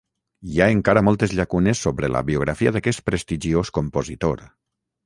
Hi 0.53 0.55
ha 0.63 0.67
encara 0.75 1.03
moltes 1.09 1.35
llacunes 1.41 1.83
sobre 1.89 2.11
la 2.17 2.25
biografia 2.33 2.75
d'aquest 2.79 3.07
prestigiós 3.13 3.75
compositor. 3.79 4.45